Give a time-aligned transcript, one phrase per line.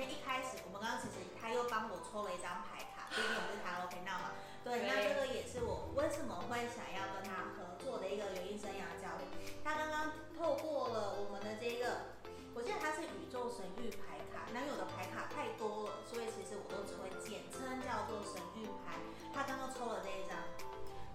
[0.00, 4.32] 先一开始，我们刚刚其实他又帮我抽了一张牌卡，毕竟我们是塔罗频道嘛。
[4.64, 9.28] 对，那这个也是我为什么会想要跟他合作的一个原因，生涯教练。
[9.60, 12.16] 他刚刚透过了我们的这个，
[12.56, 18.96] 我记得他是宇宙神域牌卡，那有的牌卡太多了，所以其实我都只会简称叫做神域牌。
[19.36, 20.40] 他刚刚抽了这一张，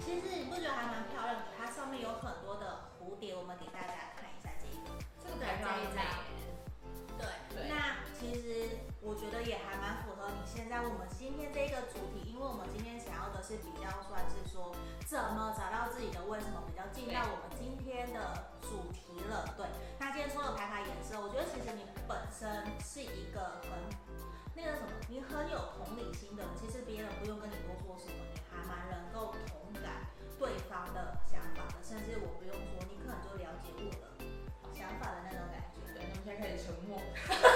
[0.05, 1.49] 其实你不觉得还蛮漂亮的？
[1.57, 4.93] 它上面有很多的蝴蝶，我们给大家看一下这一个，
[5.25, 6.24] 这个牌这一张。
[9.05, 14.73] 我觉得也还蛮符合你现在我们今天这个主题，因为我们今天想要的是比较算是说
[15.05, 19.45] 怎么找到自己的为什么，比较进到我们今天的主题了。
[19.53, 19.69] 对，
[20.01, 22.49] 那今天抽的牌卡颜色，我觉得其实你本身
[22.81, 23.77] 是一个很
[24.57, 30.09] 那个什么，你很有同理心的人，其实别人不用跟你多说什么，你还蛮能够同感
[30.41, 34.17] 对方的想法的，甚至我不用说，你可能就了解我的
[34.73, 35.93] 想法的那种感觉。
[35.93, 36.97] 对，那我们现在开始沉默。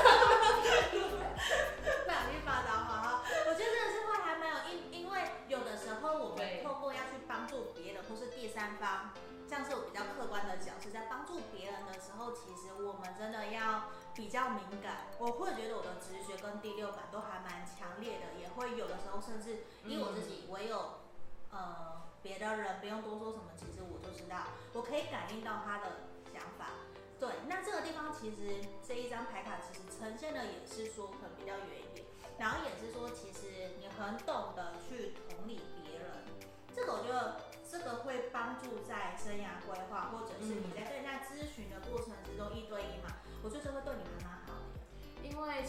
[9.47, 15.07] 这样是我比较客观的角色，在帮助别人的时候，其实我们真的要比较敏感。
[15.17, 21.01] 我会觉得我的直觉跟第六感都还蛮强烈的，也会有的时候甚至因为我自己，我有
[21.49, 26.85] 呃别的人不用多说什么，其实我就知道，我可以感应到他的想法。
[27.19, 32.05] 对，那这个地方其实这一张牌卡其实呈现的也是说可能比较远一点，
[32.37, 34.68] 然后也是说其实你很懂得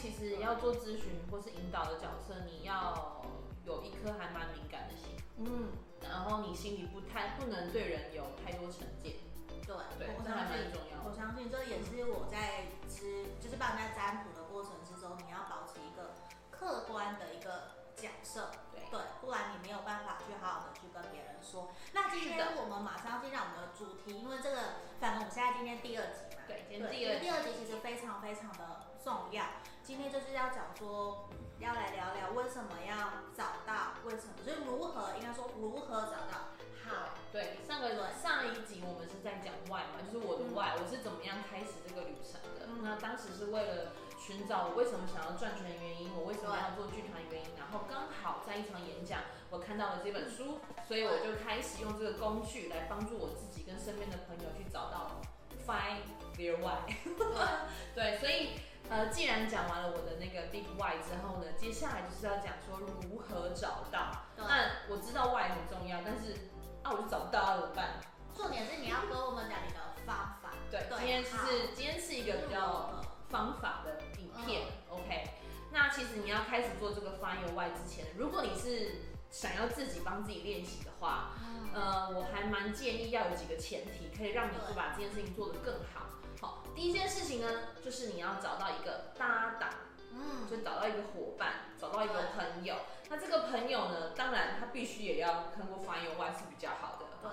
[0.00, 3.20] 其实要做咨询或是引导的角色，你要
[3.66, 5.68] 有一颗还蛮敏感的心，嗯，
[6.00, 9.16] 然后你心里不太不能对人有太多成见。
[9.68, 10.72] 对，对，我相信，
[11.04, 16.16] 我相信这也是我在知，就是帮人家占卜的过程之中，你要保持一个
[16.50, 21.68] 客观的一个角色，对，对，不然你没有办法去好好的去跟别人说。
[21.92, 29.44] 那今天我们马上进入我们的主题，因为这个，反正我们现在今天第二集嘛，对，今天第二集，第二集其实非常非常的重要。
[29.90, 31.28] 今天就是要讲说，
[31.58, 36.54] 要来聊聊为什么要找到，为什么，就是如何，应该说如何找到
[36.86, 37.10] 好。
[37.32, 42.70] 对，上个上一集我们是在讲 why 嘛，就是我的 why，我是怎么样开始这个旅程的。
[42.70, 47.50] 嗯、那当时是为了寻找我为什么想要赚钱的原因，我为什么要做剧团的原因。
[47.58, 49.18] 然后刚好在一场演讲，
[49.50, 55.18] 我看到了这本书，所以我就开始用这个工具来帮助我自己跟身边的朋友去找到
[55.70, 56.02] find
[56.36, 56.90] their why。
[57.94, 58.58] 对，所以
[58.88, 64.26] 呃，既然讲完了我的那个 big why 之后呢，接下来就是要讲说如何找到。
[64.36, 66.50] 那我知道 why 很重要，但是。
[66.82, 68.00] 啊，我就找不到，怎么办？
[68.34, 70.54] 重点是你要跟我们讲你的方法。
[70.70, 74.62] 对，对，今天是好今天是一个比较方法的影片。
[74.88, 75.28] 嗯、OK，
[75.70, 82.39] 那其实你要开始做这个 Find Your Why 之前，如果你是想要自己帮自己练习的话，嗯、呃，我还
[82.70, 86.06] 蛮建议要有几个前提，可以让你会把这件事情做得更好。
[86.40, 87.48] 好，第一件事情呢，
[87.84, 89.70] 就是你要找到一个搭档，
[90.12, 92.76] 嗯，就找到一个伙伴，找到一个朋友。
[93.08, 97.06] 那这个朋友呢，当然他必须也要通过 Find Your Why 是比较好的。
[97.20, 97.30] 对。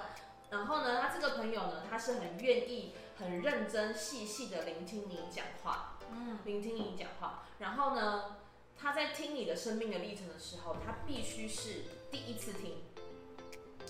[0.50, 6.00] 然后呢，他这个朋友呢，他是很愿意、很认真、细细的聆听你讲话。
[6.12, 6.40] 嗯。
[6.46, 7.44] 聆听你讲话。
[7.60, 8.38] 然后呢，
[8.76, 12.82] 他在听你的生命的历程的时候，他必须是第一次听。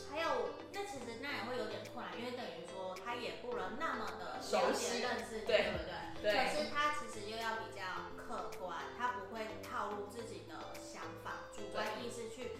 [0.09, 6.31] 还有，那其实那也会有点困难，因为等于说他也不能那么的了解认识你，对不对？
[6.31, 6.33] 对。
[6.33, 7.81] 可是他其实又要比较
[8.15, 11.49] 客观，他不会套路自己的想法。
[11.55, 12.51] 主观意识去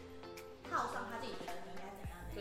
[0.70, 1.68] 套上他自己觉得？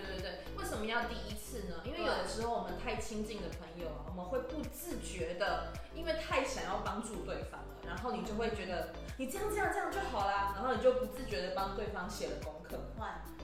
[0.02, 1.81] 对对对，为什么要第一次呢？
[1.84, 12.78] 因为有的时候我们太亲近的朋友啊，我们会不自觉的，因为太想要帮助对方了，然后你就会觉得你这样这样这样就好啦，然后你就不自觉的帮对方写了功课。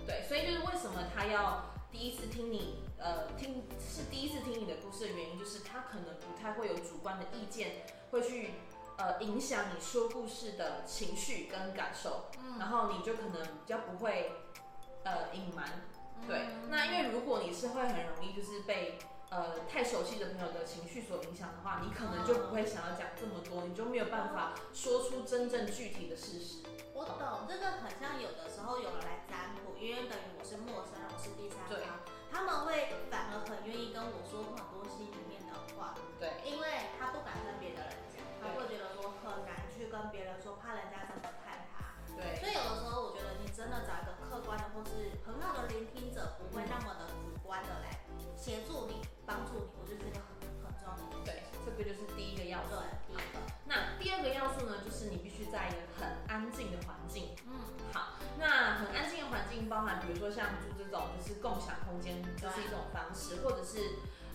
[0.07, 8.51] 对，所以就是为什么他要第一次听你，呃，听是第一次听你的故事的原因，就是他可能不太会有主观的意见，会去。
[8.99, 14.31] 呃，影响你说故事的情绪跟感受，嗯，然后你就可能比较不会
[15.03, 15.67] 呃隐瞒，
[16.27, 16.47] 对。
[16.51, 18.99] 嗯，那因为如果你是会很容易就是被
[19.31, 26.63] 呃太熟悉的朋友的情绪所影响的话，你可能就不会想要讲这么多，你就没有办法说出真正具体的事实。
[26.95, 35.97] 我懂，这个很像有的时候有人来占卜，因为等于我是陌生人，我是第三方，他们会反而很愿意跟我说很多心里面的话。
[36.21, 40.92] 对，因为他不敢跟别的人讲，他会觉得说很难去跟别人说，怕人
[43.63, 48.03] 真的找一个客观的或是很好的聆听者，不会那么的主观的来
[48.37, 50.35] 协助你、帮助你，我觉得这个很
[50.67, 51.25] 很重要。
[51.25, 52.75] 对，这个就是第一个要素。
[52.75, 53.39] 对，第一个。
[53.65, 57.37] 那第二个要素呢，就是你必须在一个很安静的环境。
[57.47, 57.55] 嗯，
[57.93, 63.79] 好，那很安静的环境包含，比如说像住这种就是共享空间，这、就是一种方式，或者是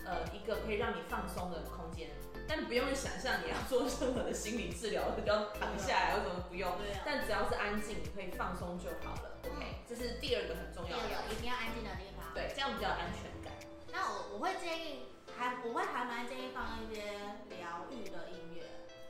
[0.08, 2.08] 呃一个可以让你放松的空间。
[2.48, 6.72] 但不用想象你要做任何的心理治疗，要躺下来或什么不用。
[6.78, 7.02] 对啊。
[7.04, 9.36] 但只要是安静，你可以放松就好了。
[9.44, 11.04] OK，这是第二个很重要的。
[11.30, 12.32] 一定要安静的地方。
[12.32, 13.52] 对，这样比较安全感。
[13.92, 15.04] 那我我会建议，
[15.36, 17.04] 还我会还蛮建议放一些
[17.52, 18.64] 疗愈的音乐。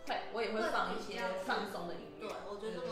[0.07, 2.27] 会，我也会放一些放松的音乐。
[2.27, 2.83] 对，我觉得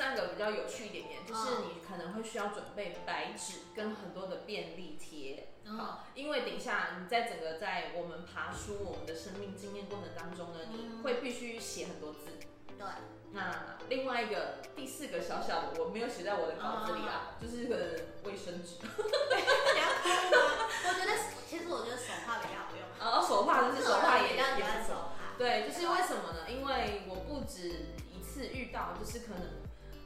[0.00, 5.48] 三个比较有趣一点点，就是你可能会需要准备白纸跟很多的便利贴。
[5.76, 12.30] 好，因为等一下你在整个在我们爬书我们的生命经验过程当中呢，你会必须写很多字。
[12.78, 12.86] 对。
[13.32, 17.76] 那另外一个第四个小小的我没有写在我的稿子里啊，就是个
[18.24, 18.76] 卫生纸。
[18.80, 20.64] 你要看吗？
[20.88, 21.12] 我觉得
[21.46, 22.82] 其实我觉得手帕比较好用。
[22.98, 25.36] 哦，手帕就是手帕也也也是手画。
[25.36, 26.50] 对，就是为什么呢？
[26.50, 29.59] 因为我不止一次遇到，就是可能。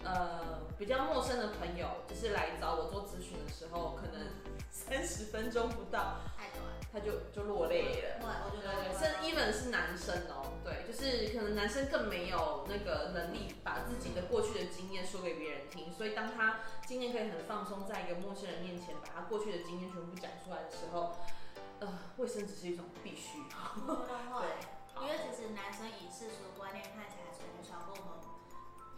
[0.04, 4.28] 呃，比较陌生的朋友，就是来找我做咨询的时候，可能
[4.70, 6.62] 三十分钟不到，太短
[6.92, 8.20] 他就就落泪了。
[8.20, 21.16] 对，我觉得对，甚至 even 是男生哦，对，就是可能男生更没有那个能力把自己的过去的经验说给别人听，所以当他今天可以很放松，在一个陌生人面前把他过去的经验全部讲出来的时候，
[21.80, 23.38] 呃，卫生只是一种必须。
[23.88, 28.33] 对，因为其实男生以世俗观念看起来从小跟我们。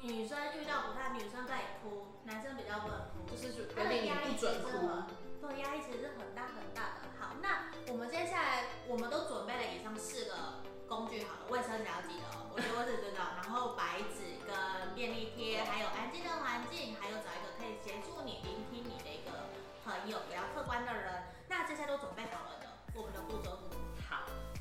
[0.03, 5.07] 女生遇到不太，女生在哭，男生比较不能哭，就是有点压力，其实很，
[5.41, 7.09] 对，压力其实是很大很大的。
[7.19, 19.51] 好，那我们接下来我们都准备了以上四个工具，好了，卫生纸要记得，我觉得卫生纸知道，然后白纸跟便利贴，还有安静的环境，还有找一个可以协助你聆听你的一个
[19.85, 21.35] 朋友，比较客观的人。
[21.49, 23.59] 那这些都准备好了的，我们的步骤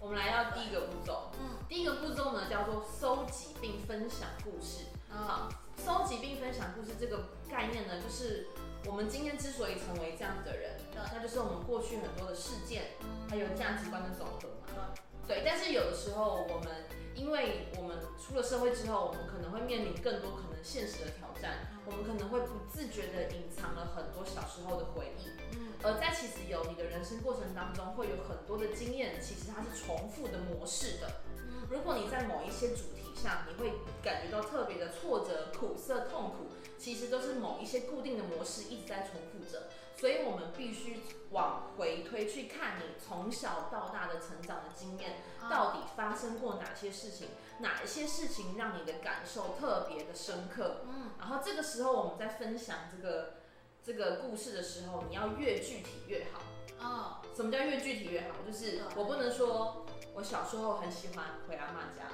[0.06, 4.86] 我们来到第一个步骤，嗯，第一个步骤呢叫做搜集并分享故事。
[5.10, 5.50] 好，
[5.84, 8.46] 收集并分享故事这个概念呢，就是
[8.86, 10.80] 我们今天之所以成为这样子的人，
[11.12, 12.84] 那就是我们过去很多的事件，
[13.28, 14.48] 还有价值观的总和
[14.78, 14.94] 嘛。
[15.28, 16.86] 对，但是有的时候我们，
[17.16, 25.30] 因为我们出了社会之后，我们可能会面临更多可能现实的挑战，我们可能会不自觉的隐藏了很多小时候的回忆。
[25.54, 31.22] 嗯，而在其实有你的人生过程当中，会有很多的经验，其实它是重复的模式的。
[31.70, 33.74] 如果你在某一些主题，上你会
[34.04, 39.70] 感觉到特别的挫折、苦涩、痛苦，其实都是某一些固定的模式一直在重复着。
[39.98, 41.00] 所以，我们必须
[41.32, 50.82] 往回推去看你从小到大的成长的经验，到底发生过哪些事情，哪一些事情让你的感受特别的深刻。
[50.88, 53.36] 嗯，然后这个时候我们在分享这个
[53.84, 56.42] 这个故事的时候，你要越具体越好。
[56.78, 58.36] 哦，什么叫越具体越好？
[58.46, 62.12] 就是我不能说我小时候很喜欢回阿妈家。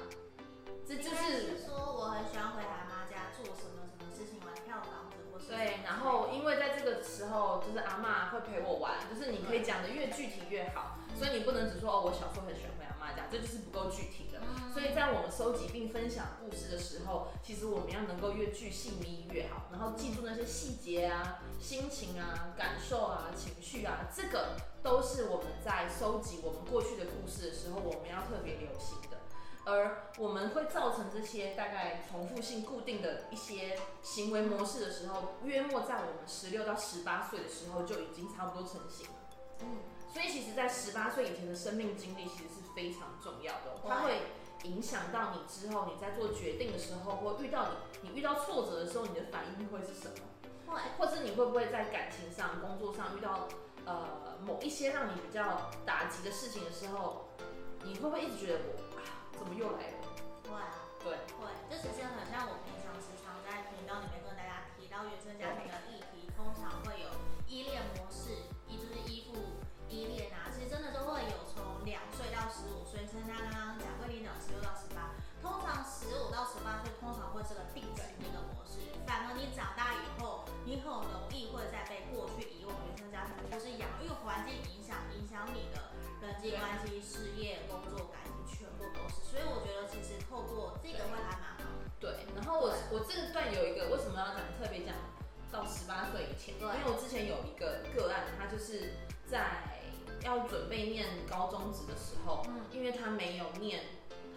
[0.86, 5.46] 这就是说，我很喜欢回阿妈家做什么什么事情，玩跳房子或是。
[5.46, 12.70] 对，然后因为在这个时候，就是阿妈会陪我玩，就是你可以讲的越具体越好，所以你不能只说哦，我小时候很喜欢
[13.30, 14.40] 这就是不够具体的。
[14.72, 29.18] 所以在我们收集并分享故事的时候，其实我们要能够越具细腻越好，然后记住那些细节啊、心情啊、感受啊、情绪啊，这个都是我们在收集我们过去的故事的时候，我们要特别留心的。
[29.64, 39.14] 而我们会造成这些大概重复性固定的一些行为模式的时候，约莫在我们十六到十八岁的时候就已经差不多成型了。
[39.60, 39.78] 嗯，
[40.12, 44.20] 所以其实，在十八岁以前的生命经历其实是非常重要的，它会
[44.64, 47.68] 影响到你之后你在做决定的时候，或遇到
[48.02, 50.16] 你你遇到挫折的时候，你的反应会是什么？
[50.66, 53.48] 会，或者你会不会在感情上、工作上遇到
[53.86, 57.26] 呃某一些让你比较打击的事情的时候，
[57.82, 59.38] 你会不会一直觉得我？
[59.38, 59.98] 怎么又来了？
[60.46, 60.70] 会啊，
[61.02, 65.74] 对，会，这其实很像我平常时常在频道里面跟大家提到原生家庭的
[98.52, 98.92] 就是
[99.26, 99.62] 在
[100.22, 103.84] 要准备念高中职的时候，嗯，因为他没有念，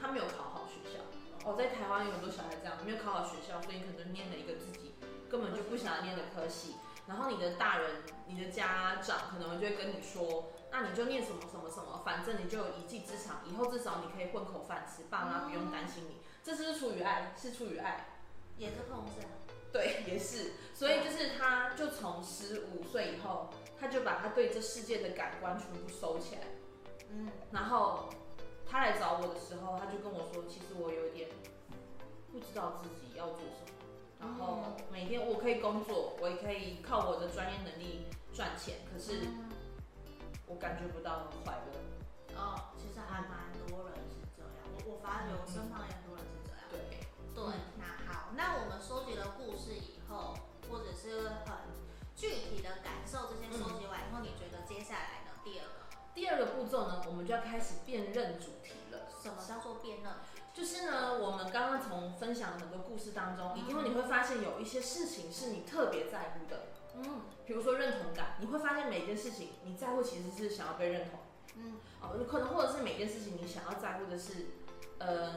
[0.01, 1.03] 他没有考好学校。
[1.43, 4.95] 哦，在台湾有很多小孩这样，没有考好学校，所以可能念了一个自己
[5.29, 6.75] 根本就不想要念的科系。
[7.05, 16.21] 然后你的大人、你的家长可能就会跟你说，那你就念什么什么什么，反正你就有一技之长，以后至少你可以混口饭吃，爸妈不用担心你。
[16.41, 18.07] 这是出于爱，是出于爱，
[18.57, 19.27] 也是控制。
[19.71, 20.53] 对，也是。
[20.73, 26.41] 所以就是他，就从十五岁以后，他就把他对这世界的感官全部收起来。
[27.09, 27.29] 嗯。
[27.51, 28.09] 然后
[28.65, 31.29] 他来找我的时候，他就跟我说，其实我有点
[32.31, 33.75] 不知道自己要做什么。
[34.19, 39.21] 然后每天我可以工作，我也可以靠我的专业能力赚钱，可是
[40.47, 42.37] 我感觉不到很快乐。
[42.37, 43.44] 哦，其实还蛮
[53.15, 55.31] 受，这些收集完以后，你觉得接下来呢？
[55.41, 55.71] 第二个，
[56.13, 59.07] 第二个步骤呢，我们就要开始辨认主题了。
[59.23, 60.11] 什么叫做辨认？
[60.53, 71.19] 就是呢，我们刚刚从分享的很多故事当中，因为你会发现有一些事情是你特别在乎的，嗯，比如说认同感，你会发现每一件事情你在乎其实是想要被认同，
[71.55, 74.47] 嗯，哦，可能或者是每件事情你想要在乎的是，
[74.99, 75.35] 呃，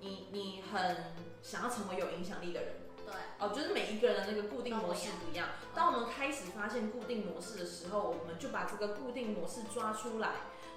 [0.00, 2.74] 你你很想要成为有影响力的人，
[3.10, 5.48] 对，哦，就是每一个人的那个固定模式不一样。
[5.74, 10.30] 当我们开始发现固定模式的时候，我们就把这个固定模式抓出来。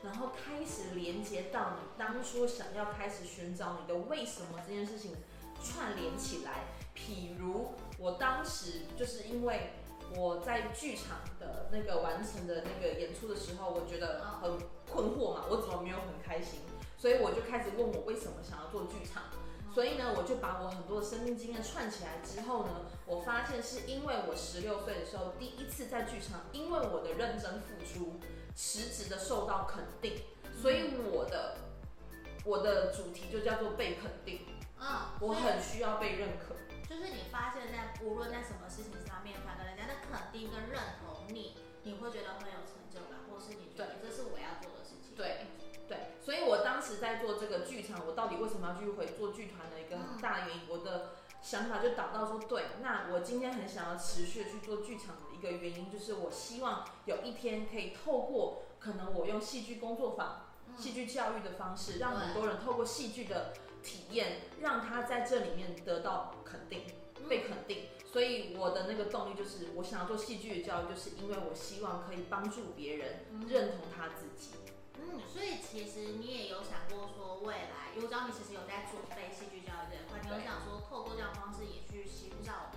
[0.03, 5.15] 然后开始连接到你当初想要开始寻找你的为什么这件事情
[5.63, 6.65] 串联起来。
[6.93, 9.71] 譬如我当时就是因为
[10.17, 14.57] 我在剧场的那个完成的那个演出的时候，我觉得很
[14.91, 16.59] 困惑嘛，我怎么没有很开心？
[16.97, 19.23] 所以我就开始问我为什么想要做剧场。
[19.73, 22.71] 所以呢，我就把我很多的生命经验串起来之后呢，
[23.05, 28.19] 我发现是因为我十六岁的时候第一次在剧场，因为我的认真付出。
[28.55, 30.21] 实质的受到肯定，
[30.61, 31.57] 所以我的
[32.45, 34.45] 我的主题就叫做被肯定。
[34.77, 36.53] 啊，我很需要被认可。
[36.87, 43.17] 就是你发现在无论在什么事情上面，反正人家的肯定跟认同你，你会觉得很有成就感，
[46.83, 51.11] 时在做这个剧场，我到底为什么要继续回做剧团的一个很大的原因，我的
[51.41, 55.21] 想法就导到说，对，那我今天很想要持续的去做剧场的。
[55.33, 60.45] 一个原因就是，我希望有一天可以透过可能我用戏剧工作坊、
[60.77, 63.51] 戏剧教育的方式，让很多人透过戏剧的
[63.83, 66.83] 体验，让他在这里面得到肯定、
[67.27, 67.87] 被肯定。
[68.09, 74.51] 所以我的那个动力就是，我想要做戏剧的教育，就是因为我希望可以帮助别人认同他自己。
[75.13, 82.73] 嗯，所以其实你也有想过说，未来，因为我知道你其实有在准备戏剧教育这一块，你有想说透过这样的方式也去寻找，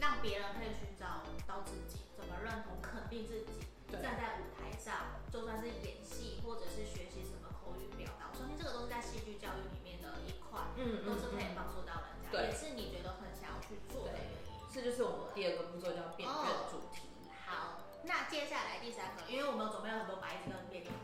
[0.00, 2.00] 让别人可以寻找到自己。
[2.16, 3.68] 怎么认同、肯定自己，
[4.00, 14.56] 站在舞台上，就算是演戏或者是学习什么口语表达，我相信这个都是在戏剧教育里面的一块，嗯，都是可以帮助到人家，对，也是你觉得很想要去做的原因。
[14.72, 17.12] 这就是我们第二个步骤，叫辨认主题。
[17.28, 17.36] 哦。
[17.44, 21.03] 好，那接下来第三个，因为我们有准备了很多白纸跟便利贴，我到底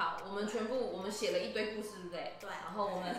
[0.00, 2.32] 好，我们全部我们写了一堆故事，对不对？
[2.40, 2.48] 对。
[2.48, 3.14] 然后我们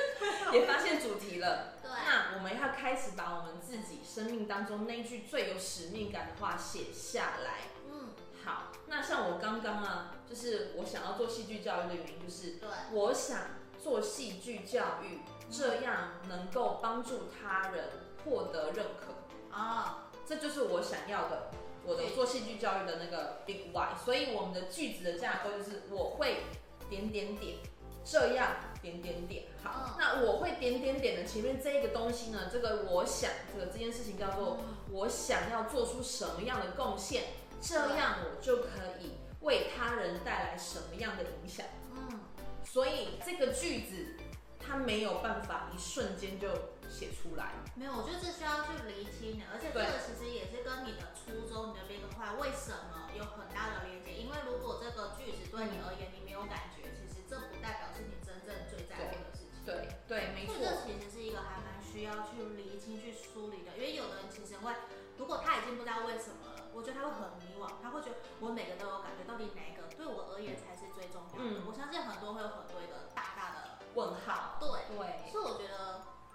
[0.54, 1.74] 也发现主题了。
[1.82, 1.90] 对。
[1.90, 7.68] 那我们要开始把我们自己生命当中那句最有使命感的话写下来。
[7.86, 8.14] 嗯。
[8.46, 13.38] 好，那像我刚刚啊，就是我想要做戏剧教育的原因，就是对，我想
[13.78, 15.20] 做戏剧教育，
[15.50, 17.90] 这样能够帮助他人
[18.24, 21.50] 获得认可啊，这就是我想要的。
[21.86, 26.42] 我的做戏剧教育的那个 big why，所以我们的句子的架构就是我会
[26.88, 27.56] 点点点，
[28.04, 29.44] 这样点点点。
[29.62, 34.58] 好，那我会点点点的前面这一个东西呢，这个我想这个这件事情叫做
[34.90, 37.24] 我想要做出什么样的贡献，
[37.60, 38.68] 这样我就可
[39.00, 41.66] 以为他人带来什么样的影响。
[41.94, 42.20] 嗯，
[42.64, 44.16] 所以这个句子
[44.58, 46.48] 它没有办法一瞬间就
[46.92, 47.56] 写出来。
[47.74, 51.10] 没有，我觉得这需要去厘清的，而且这个其实也是跟你的。
[51.22, 52.02] 初衷，你的 big
[52.42, 54.10] 为什么有很大的连接？
[54.10, 59.62] 因为如果这个句子对你而言你没有感觉，其实这不代表是你真正最在乎的事情。
[59.62, 60.58] 对对，没错。
[60.58, 63.78] 这其实是一个还蛮需要去厘清、去梳理的。
[63.78, 64.74] 因为有的人其实会，
[65.16, 71.46] 如果他已经不知道为什么了，我觉得他会很迷惘，他会觉得我每个都有感觉，到底哪一个对我而言才是最重要的？
[71.46, 74.58] 嗯、我相信很多会有很多一个大大的问号。
[74.58, 75.30] 对对，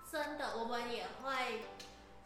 [0.10, 1.66] 真的，我们也会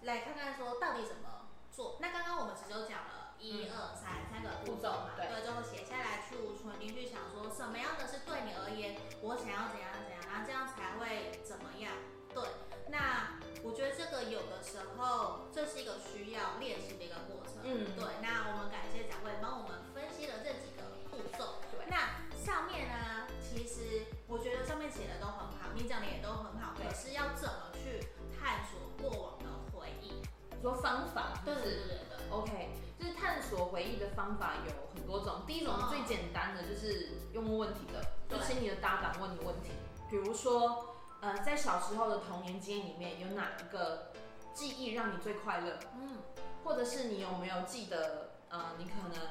[0.04, 1.98] 来看看说到底怎么做。
[2.00, 11.92] 那刚刚我们其实就讲了一二三三个步骤嘛，对，最后写下来去存进去，想说什么样的是对你而言，我想要怎样怎样，然后这样才会怎么样。
[12.34, 12.44] 对，
[12.88, 17.60] 那我觉得这个有的时候这是一个需要练习的一个过程。
[17.64, 18.06] 嗯，对。
[18.22, 21.60] 那我们感谢展蕙帮我们分析了这几个步骤。
[21.72, 30.24] 对，那上面呢，其实我觉得上面写的都很好，你讲的也都很好，可是要怎么去探索过往的回忆？
[30.62, 31.66] 说方法是不是？
[31.66, 32.30] 对对对对。
[32.32, 35.42] OK，就是探索回忆的方法有很多种。
[35.46, 39.72] 第一种最简单的就是用问问题的，就请你的搭档问你问题，
[40.10, 40.88] 比如说。
[41.24, 44.12] 呃，在小时候的童年经验里面，有哪一个
[44.56, 45.78] 记忆让你最快乐？
[45.94, 46.18] 嗯，
[46.64, 49.28] 或者是你有没有记得，呃，你可能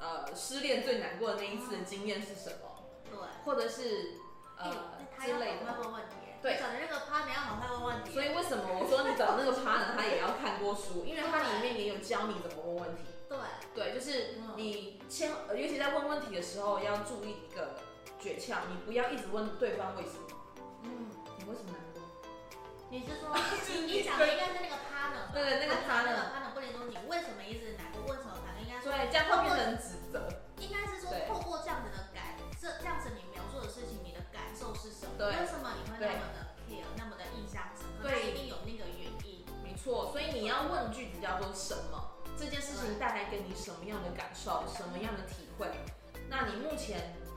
[0.00, 2.82] 呃失恋最难过的那一次的经验是什么？
[3.08, 4.14] 对，或者是
[4.58, 5.72] 呃之类的。
[5.72, 6.16] 会问问题。
[6.42, 8.12] 对，找的那个 partner 要很会问问题。
[8.12, 11.04] 所以为什么我说你找那个 partner 他也要看过书？
[11.06, 13.04] 因为他里面也有教你怎么问问题。
[13.28, 13.38] 对，
[13.72, 17.78] 对，就是你先，尤其在问问题的时候要注意一个
[18.18, 20.26] 诀窍，你不要一直问对方为什么。
[20.82, 22.02] 嗯，你为什么难过？
[22.90, 23.32] 你是说
[23.86, 25.30] 你讲的应该是那个 partner？
[25.32, 26.12] 对对，那个 partner。
[26.34, 27.72] 那个 partner 不能说你为什么一直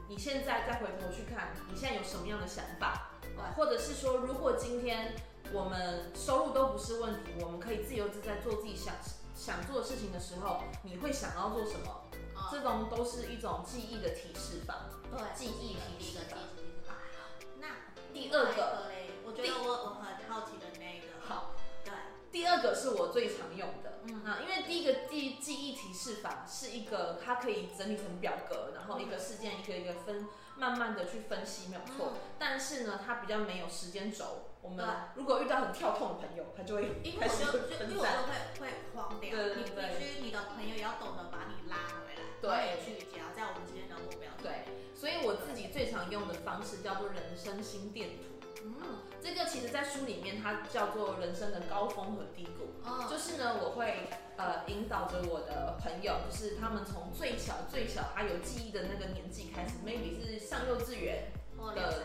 [0.08, 3.12] 你现在再回头去看，你现在有什么样的想法？
[3.56, 5.14] 或者是说，如果今天
[5.52, 8.96] 我们收入都不是问题，我们可以自由自在做自己想
[9.36, 12.02] 想做的事情的时候，你会想要做什么？
[12.36, 14.90] 哦、这种都是一种记忆的提示吧。
[15.12, 16.38] 对，记忆提示吧。
[16.88, 16.96] 好，
[17.60, 17.68] 那
[18.14, 18.92] 第二个，
[19.26, 21.08] 我觉得我我很好奇的那个。
[21.28, 21.55] 好，对，
[22.36, 23.94] 第二个是我最常用的。
[24.08, 30.28] 嗯啊，因为第一个记记忆提示法是一个，它可以整理成表格，然后一个事件一个一个分。
[30.58, 34.52] 慢慢的去分析没有错，嗯、但是呢，它比较没有时间轴。
[34.62, 39.32] 我们如果遇到很跳痛的朋友，他就会开始分散，因为我就会会慌掉。
[39.32, 44.32] 对对对，你必须你的朋友也要懂得把你拉回来，对，聚焦在我们之间的目标。
[44.42, 44.64] 对，
[44.96, 48.35] 所以我自己最常用的方式叫做人生心电图。
[48.66, 52.74] 嗯，这个其实在书里面它叫做人生的高峰和低谷。
[52.84, 61.32] 哦，就是呢，我会呃引导着我的朋友，就是他们从最小最小他有记忆的那个年纪开始，maybe 是上幼稚园
[61.76, 62.04] 的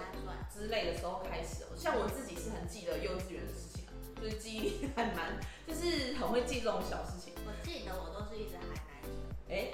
[0.52, 1.64] 之类的时候开始。
[1.76, 3.84] 像我自己是很记得幼稚园的事情，
[4.20, 7.32] 就是记忆力还蛮， 就是很会记这种小事情。
[7.46, 9.10] 我记得我都是一直喊奶嘴。
[9.48, 9.72] 哎，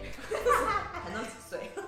[1.05, 1.71] 喊到几岁？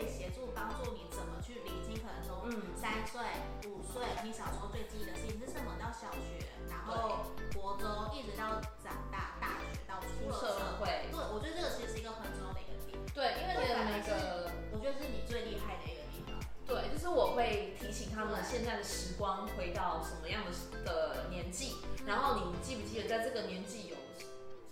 [0.00, 3.20] 以协助帮助你怎么去理清，可能从三岁、
[3.68, 7.86] 五岁，你小时候最记忆的事情是什么，到小学，然后国中，
[8.16, 11.06] 一直到长大大学到出了社会。
[11.12, 12.98] 对，我觉得这个其实是一个很重要的一个点。
[13.12, 14.50] 对，因为你的那个。
[14.72, 16.32] 我觉得是你最厉害的一个地方。
[16.64, 23.96] 对，就是我会提醒他们现在的时光回到什么样的的年纪，然后你记不记得在这个年纪有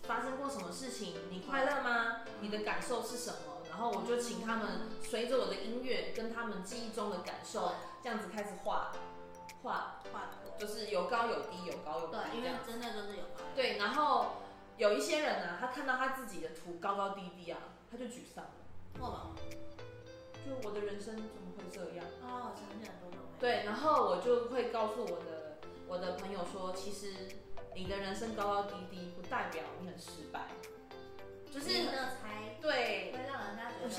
[0.05, 1.14] 发生过什么事情？
[1.29, 2.21] 你快乐吗？
[2.41, 3.47] 你的感受是什么？
[3.79, 8.91] 然后我就请他们随着我的音乐跟他们记忆中的感受，这样子开始画
[9.62, 12.12] 画画，就是有高有低，有高有低。
[12.12, 13.55] 对，因为真的就是有高有低。
[13.55, 14.33] 对，然后
[14.79, 18.51] 有一些人呢、啊，他看到他自己的图高高低低啊，他就沮丧了。
[18.95, 19.37] 为什么？
[20.45, 22.05] 就我的人生怎么会这样？
[22.23, 23.21] 哦，想起来都懂。
[23.38, 27.29] 对，然后我就会告诉我的我的朋友说，其实
[27.77, 30.49] 你的人生高高低低不代表你很失败，
[31.53, 31.69] 就是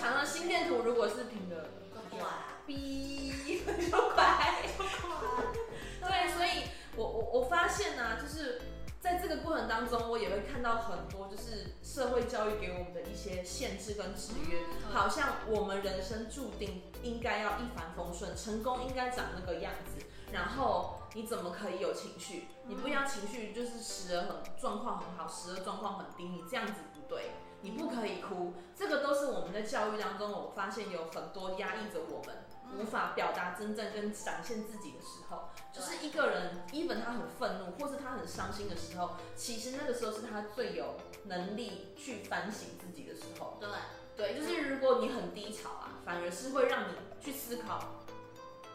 [0.01, 0.25] 让人家觉得。
[0.25, 2.27] 常常心电图如果是平的，就快，
[2.67, 4.63] 哔，就快，
[6.01, 8.61] 对，所以我我我发现呢、啊，就是。
[9.01, 14.59] 在这个过程当中，我也会看到很多就是社会教育给我们的一些限制跟制约，
[14.91, 22.49] 好像我们人生注定应该要一帆风顺，成功应该长那个样子，然后你怎么可以有情绪？
[22.67, 27.31] 你不要情绪就是时而很状况很好，时而状况很低，你这样子不对，
[27.61, 32.35] 你不可以哭，这个都是我们的教育当中，我发现有很多压抑着我们。
[32.77, 40.93] 无法表达真正跟展现自己的时候，就是一个人，even 他很愤怒，或是他很伤心的时候，其实那个时候是他最有
[41.23, 43.57] 能力去反省自己的时候。
[43.59, 43.69] 对，
[44.15, 47.85] 对，就是如果你很低潮啊，反而是会让你去思考，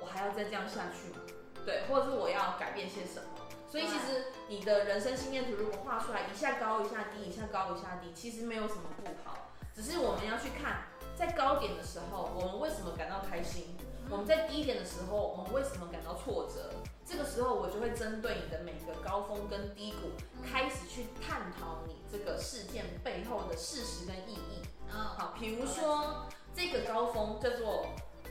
[0.01, 1.21] 我还要再这样下去吗？
[1.65, 3.34] 对，或者是我要改变些什么？
[3.75, 10.85] 所以其实你的人生心电图如果画出来一下高一下低，一下高一下低，其实没有什么不好，只是我们要去看。
[11.17, 13.77] 在高点的时候，我们为什么感到开心？
[14.09, 16.71] 我们在低点的时候，我们为什么感到挫折？
[17.05, 20.13] 这个时候，我就会针对你的每个高峰跟低谷，
[20.49, 24.63] 开始去探讨你这个事件背后的事实跟意义。
[24.89, 27.87] 嗯，好，比如说这个高峰叫做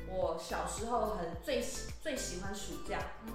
[0.08, 2.97] 我小时候很最喜最喜欢暑假。
[3.25, 3.34] 嗯，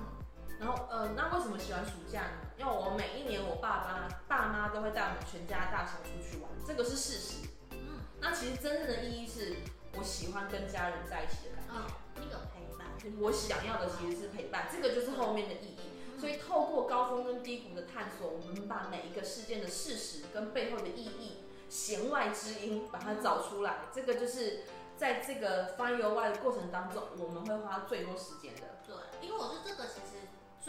[0.59, 2.51] 然后呃，那为什么喜欢暑假呢？
[2.59, 7.49] 因为我每一年我爸爸爸妈都会带我们全家大小出去玩，这个是事实。
[7.71, 7.79] 嗯
[8.21, 9.57] 那其实真正的意义是
[9.97, 12.89] 我喜欢跟家人在一起的感觉，哦，那个陪伴，
[13.21, 15.79] 我想要的其实是陪伴，这个就是后面的意义。
[16.19, 24.65] 所以透过高峰跟低谷的探索，我们把每一个事件的事实跟背后的意义、弦外之音把它找出来，这个就是
[24.97, 28.63] 在这个 Find Your Why 的过程当中，我们会花最多时间的。
[28.85, 30.18] 对，因为我觉得这个其实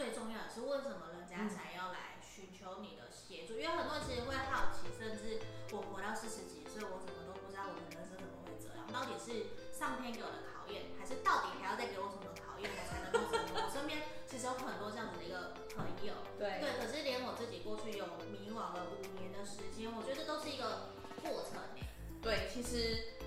[0.00, 5.36] 最重要的是为什么人家才要来寻求你的协助，因为很多人其实会好奇，甚至
[5.76, 7.68] 我活到四十几岁，我怎么都不知道？
[7.68, 8.88] 我的人生怎么会这样？
[8.88, 13.60] 到底是上天给我的考验，还是到底还要再给我什么考验，我才能够成功？
[13.60, 21.84] 我身边其实有很多这样子的一个朋友， 对对，可是连我自己过去有迷惘了五年的时间，我觉得都是一个过程诶。
[22.24, 23.20] 对，其实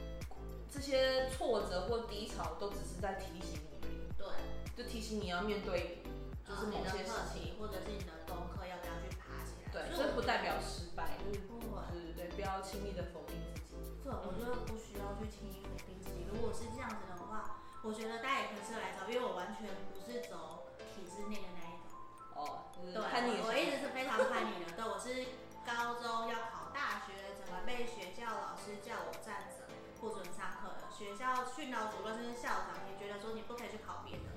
[0.74, 4.26] 这些挫折或低潮都只是在提醒你，对，
[4.74, 6.02] 就提醒你要面对，
[6.44, 9.72] 就是某些事情，或者是你的功课要不要去爬起来。
[9.72, 13.96] 对，这不代表失败，就是对对对，不要轻易的否定自己。
[14.04, 16.28] 对，我觉得不需要去轻易否定自己。
[16.30, 21.96] 如果是这样子的话，我觉得大家也可以适合来找，因为我完全不是走体制内的那一种。
[22.36, 23.02] 哦，就是、对，
[23.48, 24.72] 我一直是非常叛逆的。
[24.76, 25.32] 对，我是
[25.64, 30.92] 高中要考大学，怎么被学校老师叫我站着不准上课的？
[30.92, 34.33] 学校训导主任甚至校长也觉得说你不可以去考别的。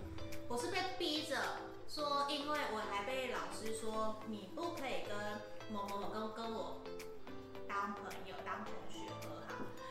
[0.48, 1.36] 我是被逼着
[1.88, 5.16] 说，因为我还被老师说你不可以跟
[5.70, 6.78] 某某某跟跟我
[7.68, 8.76] 当朋友当朋友。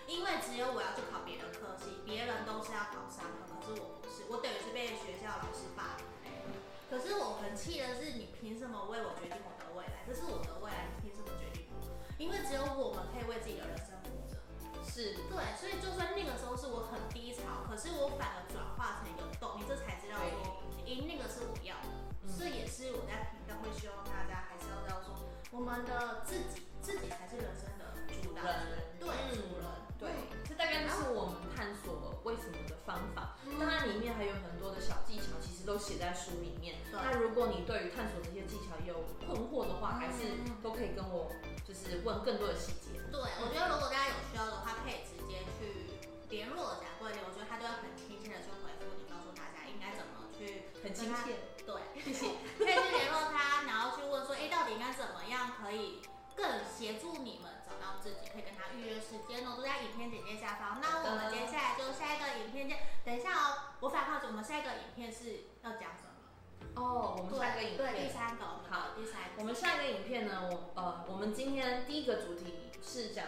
[0.07, 6.05] 因为只有我要去考别的科系，别人都是要考商科，可是我不是，我等于是被学校老师霸凌。
[6.87, 10.05] 可是我很气的是，你凭什么为我决定我的未来？
[10.07, 11.65] 这是我的未来，你凭什么决定？
[12.17, 13.94] 因为只有我们可以为自己的人生。
[14.95, 21.91] 是对，所以就算那个时候是我很低潮，可是我反而转化成一个动力，你这才知道说，咦，那个是我要的。
[22.39, 25.11] 这也是我在频道会希望大家还是要知道说，
[25.51, 27.91] 我们的自己，自己才是人生的
[28.23, 28.39] 主人。
[28.95, 29.67] 对，主人。
[29.99, 30.11] 对，
[30.47, 33.35] 这大概就是我们探索为什么的方法。
[33.59, 36.75] 当然，里面还有很多的小技巧，其实都写在书里面。
[36.91, 41.31] 那如果你对于探索这些技巧有困惑的话，还是都可以跟我
[41.67, 42.99] 就是问更多的细节。
[43.11, 44.04] 对，我觉得如果大家
[51.65, 52.27] 对，谢谢。
[52.59, 56.01] 可以去联络他，然后去问说，哎，到底应该怎么样可以
[56.35, 57.97] 更协助你们找到。
[58.01, 60.79] 自己可以跟他预约时间哦，都在影片简介下方。
[60.79, 62.77] 那我们接下来就下一个影片见。
[63.03, 66.75] 等一下哦，我反好奇，我们下一个影片是要讲什么？
[66.75, 67.77] 哦，我们下一个影片。
[67.77, 68.45] 对，第三个。
[68.69, 69.29] 好，第三个。
[69.39, 73.25] 我们下一个影片呢，我呃，我们今天第一个主题是讲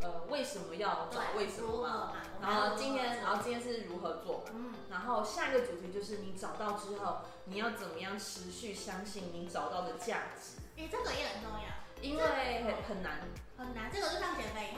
[0.00, 2.12] 呃为什么要找为什么嘛。
[2.40, 4.44] 然后今天，然后今天是如何做。
[4.54, 4.72] 嗯。
[4.90, 10.60] 然后下一个主题就是你找到之后，你要怎么样持续相信你找到的价值？
[10.76, 11.66] 诶，这个也很重要。
[12.00, 12.22] 因为
[12.64, 13.20] 很很难，
[13.56, 13.88] 很难。
[13.92, 14.71] 这个就像减肥，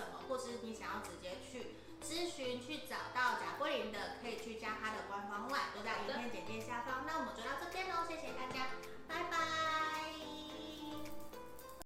[0.00, 7.04] 什么，或是你想要直接去咨询、去找到贾桂林的，可以去加他的官方号都在影片简介下方。
[7.06, 8.79] 那我们就到这边喽，谢谢大家，